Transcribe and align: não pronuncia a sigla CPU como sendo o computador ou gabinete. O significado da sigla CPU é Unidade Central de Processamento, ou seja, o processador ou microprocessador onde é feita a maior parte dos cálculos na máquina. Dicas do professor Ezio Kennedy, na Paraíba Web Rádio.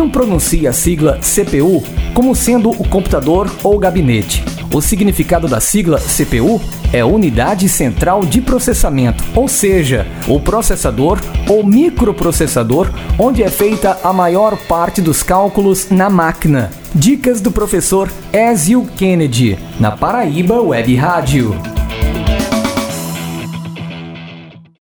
não 0.00 0.08
pronuncia 0.08 0.70
a 0.70 0.72
sigla 0.72 1.18
CPU 1.18 1.84
como 2.14 2.34
sendo 2.34 2.70
o 2.70 2.88
computador 2.88 3.50
ou 3.62 3.78
gabinete. 3.78 4.42
O 4.72 4.80
significado 4.80 5.46
da 5.46 5.60
sigla 5.60 5.98
CPU 5.98 6.58
é 6.90 7.04
Unidade 7.04 7.68
Central 7.68 8.22
de 8.22 8.40
Processamento, 8.40 9.22
ou 9.34 9.46
seja, 9.46 10.06
o 10.26 10.40
processador 10.40 11.20
ou 11.46 11.62
microprocessador 11.66 12.88
onde 13.18 13.42
é 13.42 13.50
feita 13.50 13.98
a 14.02 14.10
maior 14.10 14.56
parte 14.66 15.02
dos 15.02 15.22
cálculos 15.22 15.90
na 15.90 16.08
máquina. 16.08 16.70
Dicas 16.94 17.42
do 17.42 17.52
professor 17.52 18.10
Ezio 18.32 18.86
Kennedy, 18.96 19.58
na 19.78 19.90
Paraíba 19.90 20.62
Web 20.62 20.96
Rádio. 20.96 21.79